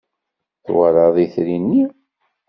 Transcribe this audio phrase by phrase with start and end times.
[0.65, 1.83] Twalaḍ itri-nni?